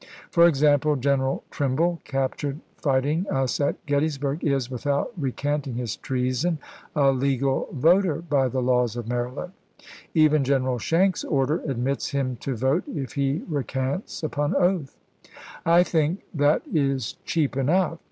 For 0.31 0.47
example. 0.47 0.95
Gen 0.95 1.19
eral 1.19 1.41
Trimble, 1.51 2.01
captured 2.05 2.59
fighting 2.81 3.27
us 3.29 3.59
at 3.59 3.85
Gettysburg, 3.85 4.43
is, 4.43 4.71
without 4.71 5.11
recanting 5.15 5.75
his 5.75 5.95
treason, 5.95 6.57
a 6.95 7.11
legal 7.11 7.69
voter 7.71 8.15
by 8.15 8.47
the 8.47 8.63
laws 8.63 8.95
of 8.95 9.07
Maryland. 9.07 9.53
Even 10.15 10.43
General 10.43 10.79
Schenck's 10.79 11.23
order 11.23 11.59
admits 11.67 12.07
him 12.09 12.35
to 12.37 12.55
vote, 12.55 12.83
if 12.87 13.13
he 13.13 13.43
recants 13.47 14.23
upon 14.23 14.55
oath. 14.55 14.97
I 15.67 15.83
think 15.83 16.23
that 16.33 16.63
is 16.73 17.17
cheap 17.27 17.55
enough. 17.55 17.99